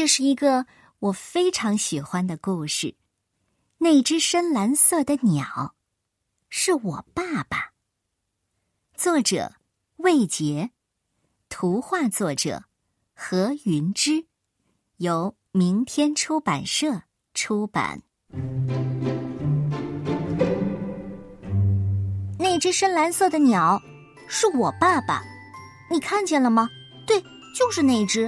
[0.00, 0.64] 这是一个
[0.98, 2.94] 我非常喜欢的故事。
[3.76, 5.74] 那只深蓝色的鸟，
[6.48, 7.72] 是我爸爸。
[8.96, 9.52] 作者
[9.96, 10.70] 魏杰，
[11.50, 12.64] 图画作者
[13.14, 14.24] 何云芝，
[14.96, 17.02] 由明天出版社
[17.34, 18.00] 出版。
[22.38, 23.78] 那只深蓝色的鸟，
[24.30, 25.22] 是我爸爸。
[25.90, 26.70] 你看见了吗？
[27.06, 27.22] 对，
[27.54, 28.26] 就是那只。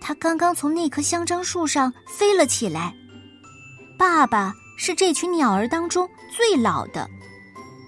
[0.00, 2.94] 它刚刚从那棵香樟树上飞了起来。
[3.98, 7.08] 爸爸是这群鸟儿当中最老的，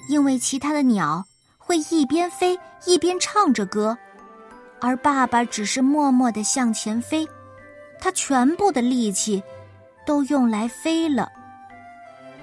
[0.08, 1.24] 因为其他的鸟
[1.58, 3.96] 会一边飞一边唱着歌，
[4.80, 7.26] 而爸爸只是默默的向前飞，
[7.98, 9.42] 他全部的力气
[10.04, 11.30] 都用来飞了。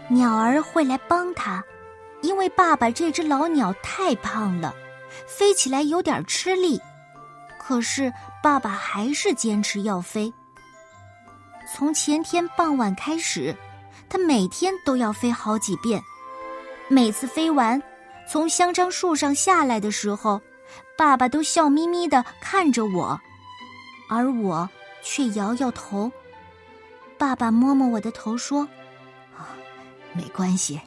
[0.07, 1.63] 鸟儿会来帮他，
[2.23, 4.73] 因为爸爸这只老鸟太胖了。
[5.27, 6.79] 飞起来有点吃力，
[7.57, 10.33] 可是爸爸还是坚持要飞。
[11.73, 13.55] 从前天傍晚开始，
[14.09, 16.01] 他每天都要飞好几遍。
[16.87, 17.81] 每次飞完，
[18.27, 20.41] 从香樟树上下来的时候，
[20.97, 23.19] 爸爸都笑眯眯的看着我，
[24.09, 24.69] 而我
[25.03, 26.11] 却摇摇头。
[27.17, 28.67] 爸爸摸摸我的头说
[29.37, 29.53] ：“啊，
[30.13, 30.79] 没关系，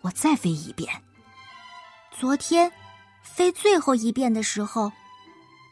[0.00, 0.88] 我再飞一遍。”
[2.10, 2.72] 昨天。
[3.26, 4.92] 飞最后一遍的时候，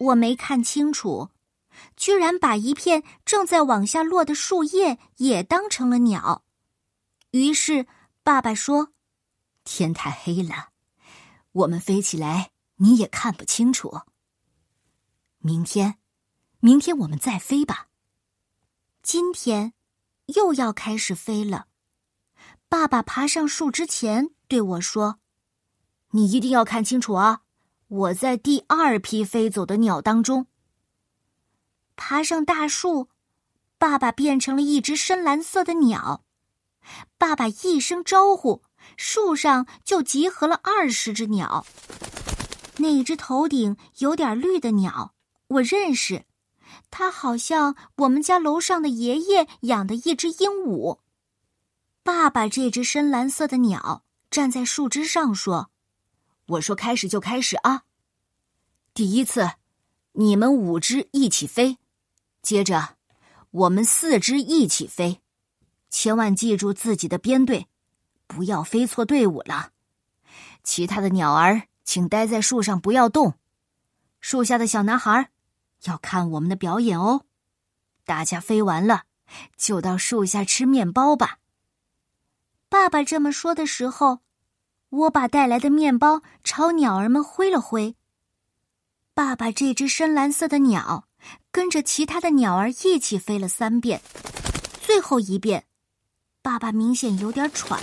[0.03, 1.31] 我没看清楚，
[1.97, 6.45] 居然把一片正在往下落的树叶也当成了鸟。
[7.31, 7.87] 于是
[8.23, 8.93] 爸爸说
[9.65, 10.71] ：“天太黑了，
[11.53, 14.01] 我们飞起来你也看不清楚。
[15.39, 15.99] 明天，
[16.61, 17.89] 明天我们再飞吧。
[19.03, 19.73] 今天
[20.27, 21.67] 又要开始飞了。”
[22.69, 25.19] 爸爸爬上树之前对我说。
[26.15, 27.43] 你一定要看清楚啊！
[27.93, 30.47] 我在第二批飞走的鸟当中。
[31.95, 33.11] 爬上大树，
[33.77, 36.25] 爸爸变成了一只深蓝色的鸟。
[37.19, 38.63] 爸爸一声招呼，
[38.97, 41.67] 树上就集合了二十只鸟。
[42.79, 45.13] 那只头顶有点绿的鸟，
[45.49, 46.25] 我认识，
[46.91, 51.01] 它好像我们家楼上的爷爷养的一只鹦鹉。
[52.03, 55.72] 爸爸这只深蓝色的鸟站在树枝上说。
[56.53, 57.85] 我说：“开始就开始啊！
[58.93, 59.53] 第一次，
[60.13, 61.79] 你们五只一起飞；
[62.43, 62.97] 接着，
[63.51, 65.21] 我们四只一起飞。
[65.89, 67.69] 千万记住自己的编队，
[68.27, 69.71] 不要飞错队伍了。
[70.63, 73.35] 其他的鸟儿，请待在树上，不要动。
[74.21, 75.31] 树下的小男孩，
[75.85, 77.25] 要看我们的表演哦。
[78.05, 79.05] 大家飞完了，
[79.57, 81.39] 就到树下吃面包吧。”
[82.69, 84.21] 爸爸这么说的时候。
[84.93, 87.97] 我把带来的面包朝鸟儿们挥了挥。
[89.15, 91.09] 爸爸这只深蓝色的鸟
[91.51, 94.03] 跟着其他的鸟儿一起飞了三遍，
[94.83, 95.65] 最后一遍，
[96.43, 97.81] 爸爸明显有点喘。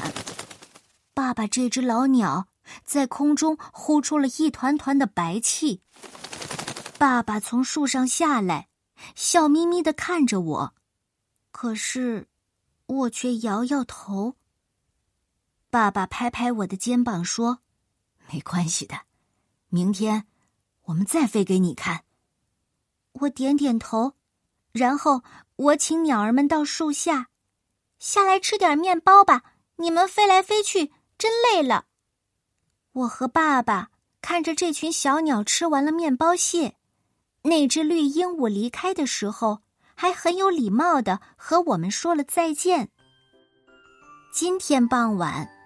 [1.15, 2.45] 爸爸这只老鸟
[2.85, 5.81] 在空中呼出了一团团的白气。
[6.99, 8.67] 爸爸从树上下来，
[9.15, 10.73] 笑眯眯的看着我，
[11.51, 12.27] 可是
[12.85, 14.35] 我却摇摇头。
[15.71, 17.59] 爸爸拍拍我的肩膀说
[18.33, 19.01] ：“没关系的，
[19.67, 20.25] 明天
[20.85, 22.03] 我们再飞给你看。”
[23.13, 24.13] 我点点头，
[24.71, 25.21] 然后
[25.55, 27.27] 我请鸟儿们到树下，
[27.99, 29.43] 下来吃点面包吧。
[29.75, 31.85] 你们飞来飞去真累了。
[32.91, 33.91] 我和爸爸
[34.21, 36.75] 看着这群小鸟吃完了面包屑，
[37.43, 39.61] 那只绿鹦鹉离开的时候
[39.93, 42.89] 还很有礼貌的和我们说了再见。
[44.33, 45.58] 今天傍晚。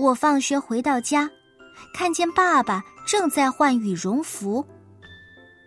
[0.00, 1.28] 我放学回到家，
[1.92, 4.66] 看见爸爸正在换羽绒服。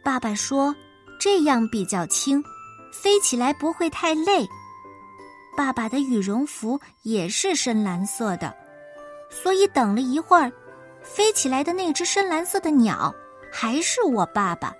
[0.04, 0.76] 爸爸说
[1.22, 2.44] ：“这样比较轻，
[2.92, 4.48] 飞起来不会太累。”
[5.56, 8.52] 爸爸的羽绒服也是深蓝色的，
[9.30, 10.52] 所以等了一会儿，
[11.04, 13.14] 飞起来的那只深蓝色的鸟
[13.52, 14.74] 还是我爸爸，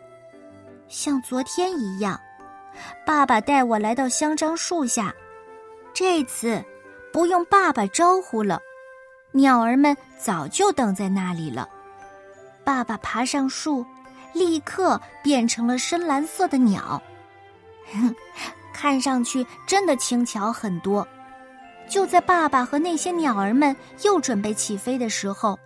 [0.88, 2.20] 像昨天一样。
[3.06, 5.14] 爸爸带我来到香樟树下，
[5.94, 6.60] 这次
[7.12, 8.60] 不用爸爸招呼了。
[9.34, 11.68] 鸟儿们早就等在那里了。
[12.64, 13.86] 爸爸爬上树，
[14.32, 17.02] 立刻变成了深蓝色的鸟，
[17.92, 18.16] 哼
[18.74, 21.06] 看上去真的轻巧很多。
[21.90, 25.60] 就在爸爸和那些鸟儿们又准备起飞的时候，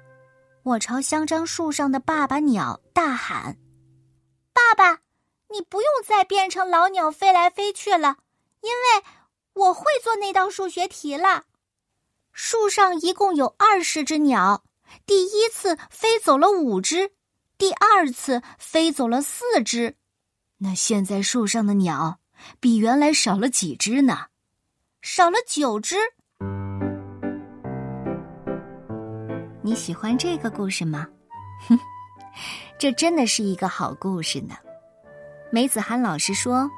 [0.63, 3.55] 我朝香樟树上的爸爸鸟大喊
[4.51, 4.99] ：“爸爸，
[5.49, 8.17] 你不用再变成老鸟飞来飞去了，
[8.61, 9.03] 因为
[9.53, 11.43] 我会做那道数学题了。”
[12.39, 14.63] 树上一共有二十只鸟，
[15.07, 17.09] 第一次飞走了五只，
[17.57, 19.95] 第二次飞走了四只。
[20.59, 22.19] 那现在树上的鸟
[22.59, 24.27] 比原来少了几只呢？
[25.01, 25.95] 少了九只。
[29.63, 31.07] 你喜欢这个故事吗？
[31.67, 31.79] 哼，
[32.77, 34.55] 这真的是一个好故事呢。
[35.51, 36.69] 梅子涵老师说：“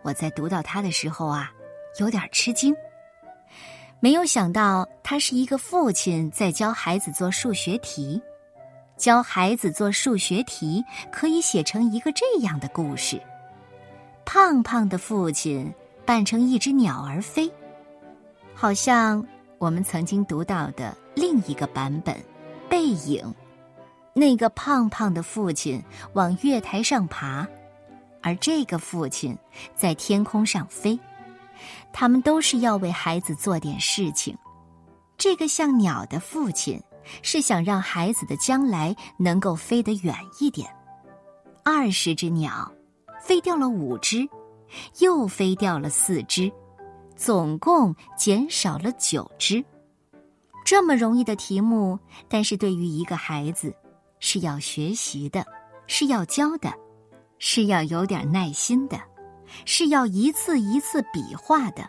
[0.00, 1.52] 我在读到它的时候啊，
[1.98, 2.74] 有点吃惊。
[4.02, 8.20] 没有想到，他是一个父亲在教孩子做数学题。
[8.96, 10.82] 教孩子做数学题，
[11.12, 13.20] 可以写成一个这样的故事：
[14.24, 15.70] 胖胖的父亲
[16.04, 17.50] 扮成一只鸟儿飞，
[18.54, 19.26] 好像
[19.58, 22.14] 我们曾经读到的另一个版本
[22.68, 23.22] 《背影》。
[24.12, 25.82] 那个胖胖的父亲
[26.14, 27.46] 往月台上爬。”
[28.22, 29.34] 而这个父亲
[29.74, 30.98] 在天空上飞，
[31.92, 34.36] 他们都是要为孩子做点事情。
[35.16, 36.80] 这个像鸟的父亲
[37.22, 40.68] 是想让孩子的将来能够飞得远一点。
[41.64, 42.70] 二十只鸟，
[43.20, 44.28] 飞掉了五只，
[45.00, 46.50] 又飞掉了四只，
[47.16, 49.64] 总共减少了九只。
[50.64, 51.98] 这么容易的题目，
[52.28, 53.74] 但是对于一个孩子，
[54.18, 55.44] 是要学习的，
[55.86, 56.72] 是要教的。
[57.42, 59.00] 是要有点耐心的，
[59.64, 61.88] 是要一次一次比划的，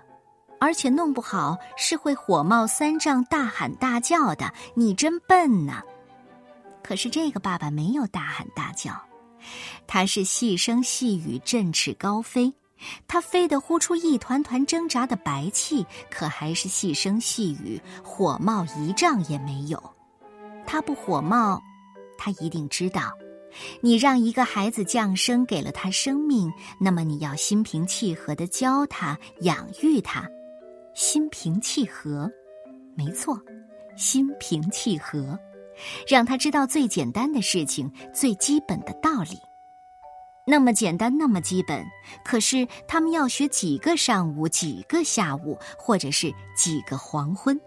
[0.60, 4.54] 而且弄不好是会火冒三丈、大喊大叫的。
[4.76, 5.82] 你真笨呐！
[6.84, 8.94] 可是这个爸爸没有大喊大叫，
[9.88, 12.54] 他是细声细语、振翅高飞。
[13.08, 19.82] 他飞得呼出一团团挣扎的白气，可还是细声细语，火冒一丈也没有。
[20.66, 21.62] 他不火冒，
[22.18, 23.12] 他一定知道。
[23.82, 30.30] 你让一个孩子降生，给了他生命，那么你要心平气和的教他、养育他。
[30.94, 32.30] 心平气和，
[32.96, 33.40] 没错，
[33.96, 35.40] 心平气和，
[36.08, 39.40] 让他知道最简单的事情、最基本的道理。
[40.46, 41.86] 那么简单，那么基本，
[42.26, 47.58] 可是他们要学几个上午、几个下午，或者是几个黄昏，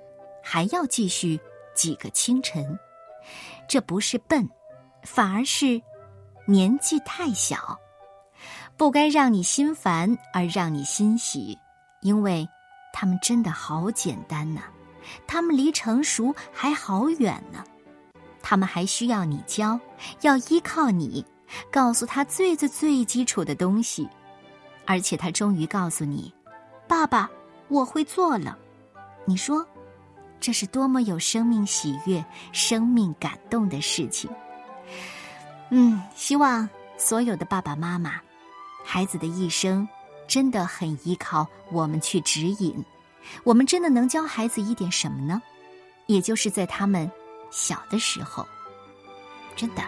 [0.43, 1.39] 还要继续
[1.75, 2.79] 几个清晨。
[3.69, 4.47] 这不是笨。
[5.05, 5.81] 反而是
[6.47, 7.79] 年纪太小，
[8.77, 11.57] 不该让你心烦而让你欣喜，
[12.01, 12.49] 因为
[12.93, 14.63] 他们真的好简单呐，
[15.27, 17.63] 他们离成熟还好远呢，
[18.43, 19.79] 他们还需要你教，
[20.23, 21.25] 要依靠你，
[21.71, 24.09] 告诉他最最最基础的东西，
[24.87, 26.33] 而且他终于告诉你
[26.89, 27.31] ：“爸爸，
[27.69, 28.59] 我会做了。”
[29.27, 29.67] 你说，
[30.41, 32.23] 这是多么有生命喜悦、
[32.53, 34.31] 生命感动的事情。
[35.71, 38.21] 嗯，希望所有的爸爸妈妈，
[38.85, 39.89] 孩子的一生
[40.27, 42.85] 真的很依靠我们去指引。
[43.43, 45.41] 我们真的能教孩子一点什么呢？
[46.07, 47.11] 也就是在他们
[47.51, 48.47] 小的时候，
[49.57, 49.83] 真的。